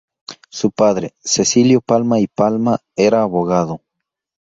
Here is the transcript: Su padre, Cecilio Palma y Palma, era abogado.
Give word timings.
Su 0.49 0.71
padre, 0.71 1.13
Cecilio 1.23 1.79
Palma 1.79 2.19
y 2.19 2.25
Palma, 2.25 2.79
era 2.95 3.21
abogado. 3.21 3.81